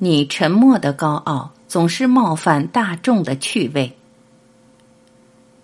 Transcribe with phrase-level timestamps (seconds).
[0.00, 3.96] 你沉默的高傲总是冒犯大众的趣味。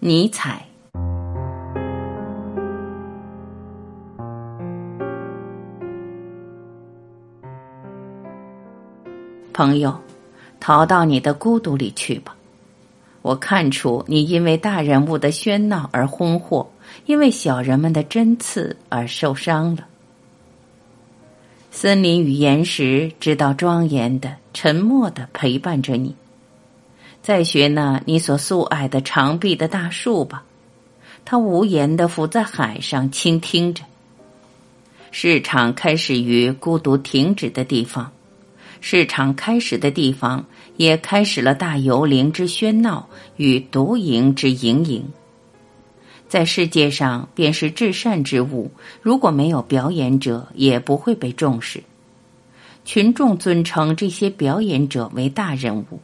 [0.00, 0.67] 尼采，
[9.53, 9.96] 朋友，
[10.59, 12.35] 逃到你的孤独里去吧。
[13.23, 16.66] 我看出你因为大人物的喧闹而昏惑，
[17.07, 19.87] 因为小人们的针刺而受伤了。
[21.77, 26.14] 森林与岩石，知道庄严的、沉默的陪伴着你。
[27.21, 30.44] 再学那你所素爱的长臂的大树吧，
[31.25, 33.83] 它无言的伏在海上，倾听着。
[35.11, 38.12] 市场开始于孤独停止的地方，
[38.80, 45.05] 市场开始的地方，也开始了大游灵之喧闹与独营之盈盈。
[46.34, 48.72] 在世界上，便是至善之物。
[49.00, 51.84] 如果没有表演者，也不会被重视。
[52.84, 56.00] 群众尊称这些表演者为大人物。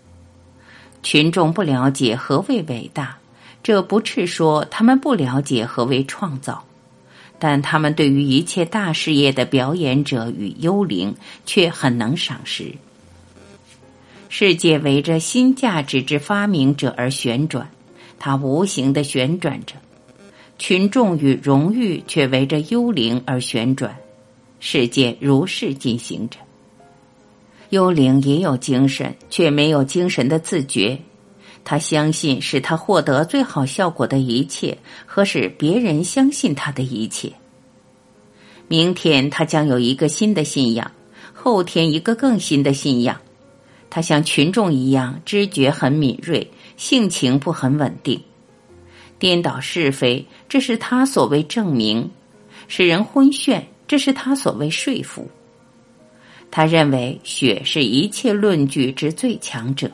[1.03, 3.19] 群众不了解何谓伟大，
[3.65, 6.63] 这不是说他们不了解何为创造，
[7.41, 11.13] 但他们对于一切大事业的表演者与幽灵，
[11.45, 12.77] 却很能赏识。
[14.29, 17.69] 世界围着新价值之发明者而旋转，
[18.21, 19.75] 它无形的旋转着。
[20.61, 23.97] 群众与荣誉却围着幽灵而旋转，
[24.61, 26.37] 世界如是进行着。
[27.71, 30.99] 幽灵也有精神，却没有精神的自觉。
[31.65, 37.33] 他相信使他获得最好效果的一切，和使别人相信他的一切。
[38.69, 40.93] 明天他将有一个新的信仰，
[41.33, 43.19] 后天一个更新的信仰。
[43.89, 48.21] 他像群众一样，知觉很敏锐，性情不很稳定。
[49.21, 52.09] 颠倒是非，这是他所谓证明；
[52.67, 55.31] 使人昏眩，这是他所谓说服。
[56.51, 59.89] 他认为血是一切论据之最强者。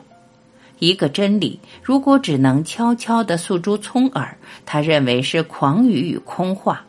[0.79, 6.85] 一个真理，如果只能悄悄的诉诸聪耳，他认为是狂语与空话。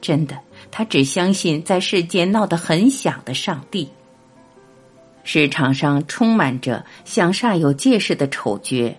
[0.00, 0.38] 真的，
[0.70, 3.88] 他只相信在世间闹得很响的上帝。
[5.24, 8.94] 市场上充满着像煞有介事的丑角。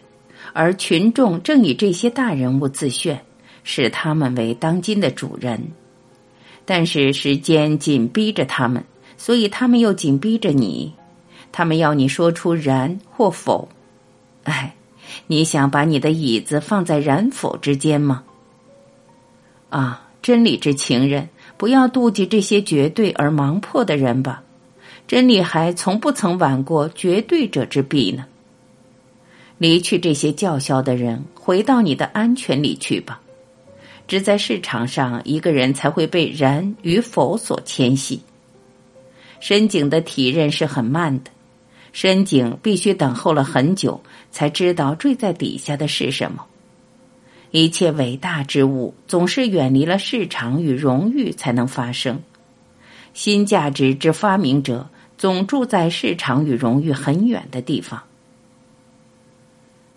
[0.57, 3.23] 而群众正以这些大人物自炫，
[3.63, 5.71] 视他们为当今的主人。
[6.65, 8.83] 但是时间紧逼着他们，
[9.17, 10.91] 所以他们又紧逼着你。
[11.51, 13.69] 他们要你说出然或否。
[14.45, 14.73] 哎，
[15.27, 18.23] 你想把你的椅子放在然否之间吗？
[19.69, 24.41] 啊，真理之情人，不要妒忌这些绝对而盲迫的人吧。
[25.07, 28.25] 真理还从不曾挽过绝对者之臂呢。
[29.57, 33.21] 离去这些叫嚣的人，回到你的安全里去吧。
[34.07, 38.21] 只在市场上，一个人才会被然与否所牵系。
[39.39, 41.31] 深井的体认是很慢的，
[41.91, 44.01] 深井必须等候了很久，
[44.31, 46.45] 才知道坠在底下的是什么。
[47.51, 52.21] 一切伟大之物，总是远离了市场与荣誉才能发生。
[53.13, 58.03] 新价值之发明者，总住在市场与荣誉很远的地方。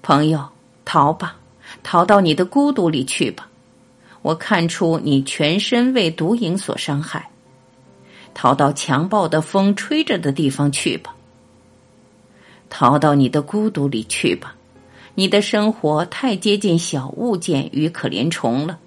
[0.02, 0.48] 朋友，
[0.84, 1.36] 逃吧，
[1.82, 3.48] 逃到你的孤独里去吧。
[4.22, 7.30] 我看出你全身为毒瘾所伤害，
[8.34, 11.14] 逃到强暴的风吹着的地方去吧。
[12.68, 14.56] 逃到你的孤独里去吧。
[15.16, 18.78] 你的生活太接近小物件与可怜虫了，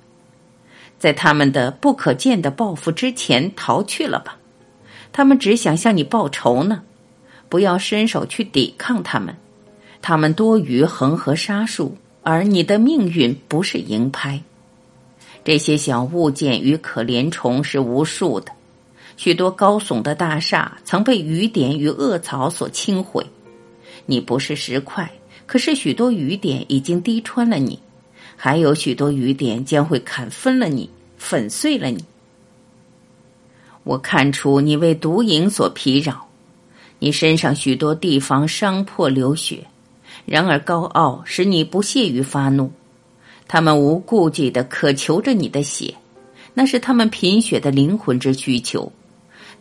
[0.97, 4.37] 在他们的不可见的报复之前逃去了吧。
[5.11, 6.81] 他们只想向你报仇呢，
[7.49, 9.35] 不要伸手去抵抗他们。
[10.05, 14.43] 他们多于恒河沙数，而你的命运不是银拍。
[15.45, 18.51] 这些小物件与可怜虫是无数的，
[19.15, 23.25] 许多高耸的大厦曾被雨点与恶草所倾毁。
[24.05, 25.09] 你不是石块，
[25.45, 27.79] 可是许多雨点已经滴穿了你，
[28.35, 32.03] 还有许多雨点将会砍分了你，粉碎了你。
[33.85, 36.27] 我看出你为毒瘾所疲扰，
[36.99, 39.65] 你身上许多地方伤破流血。
[40.25, 42.71] 然而，高傲使你不屑于发怒，
[43.47, 45.95] 他们无顾忌的渴求着你的血，
[46.53, 48.91] 那是他们贫血的灵魂之需求。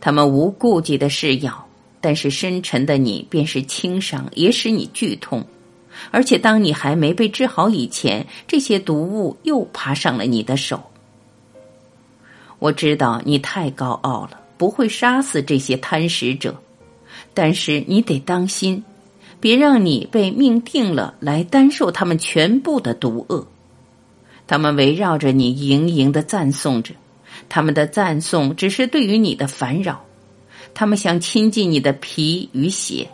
[0.01, 1.67] 他们无顾忌的噬咬，
[2.01, 5.45] 但是深沉的你便是轻伤，也使你剧痛。
[6.11, 10.83] 而且，当你还没被治好以前，这些毒物又爬上了你的手。
[12.59, 16.57] 我知道你太高傲了，不会杀死这些贪食者，
[17.35, 18.83] 但是你得当心。
[19.43, 23.45] 别让你被命定了来担受他们全部的毒恶，
[24.47, 26.95] 他们围绕着你盈盈的赞颂着，
[27.49, 30.05] 他们的赞颂只是对于你的烦扰，
[30.75, 33.11] 他们想亲近你的皮与血，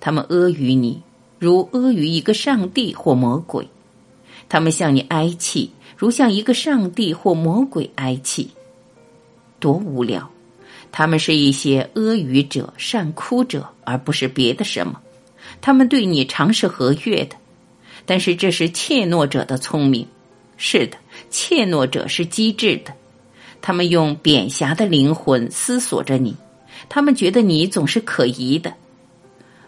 [0.00, 1.00] 他们阿谀你，
[1.38, 3.64] 如阿谀一个上帝或魔鬼；
[4.48, 8.50] 他们向你哀泣，如向一个上帝或魔鬼哀泣。
[9.60, 10.28] 多无聊！
[10.90, 15.00] 他们是一些阿谀者、善哭者，而不是别的什么。
[15.62, 17.36] 他们对你常是和悦的，
[18.04, 20.06] 但是这是怯懦者的聪明。
[20.58, 20.98] 是的，
[21.30, 22.92] 怯懦者是机智的。
[23.62, 26.36] 他们用扁狭的灵魂思索着你，
[26.88, 28.74] 他们觉得你总是可疑的。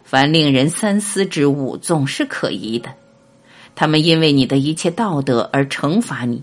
[0.02, 2.93] 凡令人三思之物，总是可疑的。
[3.75, 6.43] 他们因为你的一切道德而惩罚你，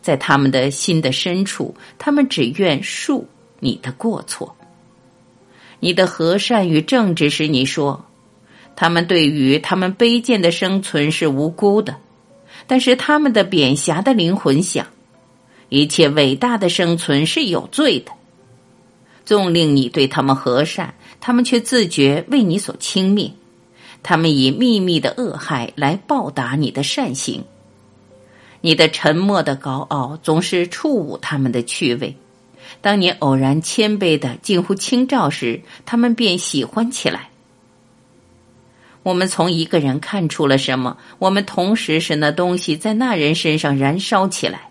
[0.00, 3.24] 在他们的心的深处，他们只愿恕
[3.60, 4.54] 你的过错。
[5.80, 8.04] 你的和善与正直使你说，
[8.74, 11.96] 他们对于他们卑贱的生存是无辜的，
[12.66, 14.86] 但是他们的扁狭的灵魂想。
[15.68, 18.12] 一切伟大的生存是有罪的，
[19.24, 23.30] 纵令你对他们和善，他们却自觉为你所轻蔑，
[24.02, 27.44] 他们以秘密的恶害来报答你的善行。
[28.60, 32.14] 你的沉默的高傲总是触舞他们的趣味，
[32.80, 37.30] 当你偶然谦卑的近乎清照时，他们便喜欢起来。
[39.02, 40.96] 我们从一个人看出了什么？
[41.18, 44.68] 我们同时使那东西在那人身上燃烧起来。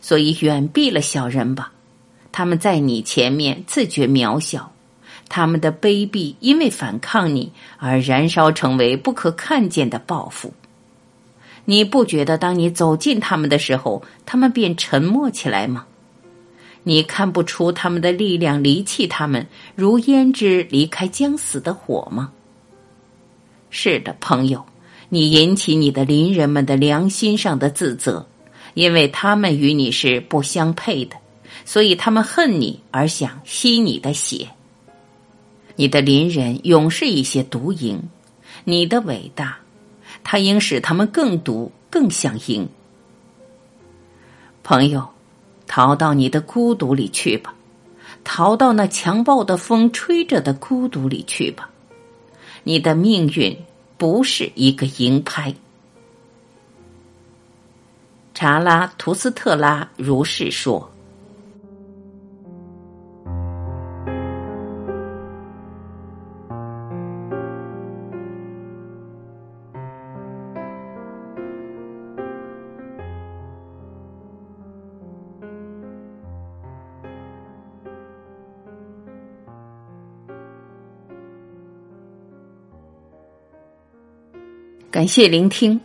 [0.00, 1.72] 所以远避了小人吧，
[2.32, 4.72] 他们在你前面自觉渺小，
[5.28, 10.54] 他们的卑鄙因为反抗你而燃烧成为不可看见的报复。
[11.66, 15.86] 你不觉得当你走近他们的时候，他们便沉默起来吗？
[16.84, 22.32] 你看不出他们的力量离弃他们，如胭脂离开将死的火吗？
[23.70, 24.66] 是的，朋友，
[25.08, 28.26] 你引起你的邻人们的良心上的自责。
[28.74, 31.16] 因为他们与你是不相配的，
[31.64, 34.48] 所以他们恨你而想吸你的血。
[35.74, 37.98] 你的邻人永是一些毒蝇，
[38.62, 39.58] 你的伟大，
[40.22, 42.68] 它应使他们更毒，更想赢。
[44.62, 45.08] 朋友，
[45.66, 47.52] 逃到你的孤独里去吧，
[48.22, 51.68] 逃到那强暴的风吹着的孤独里去吧。
[52.64, 53.56] 你的命运
[53.96, 55.54] 不是一个营拍。
[58.34, 60.90] 查拉图斯特拉如是说。
[84.90, 85.80] 感谢聆听，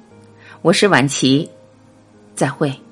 [0.63, 1.47] 我是晚琪。
[2.33, 2.84] 再会。